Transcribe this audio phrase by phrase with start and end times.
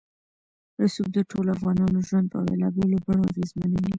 [0.81, 3.89] رسوب د ټولو افغانانو ژوند په بېلابېلو بڼو اغېزمنوي.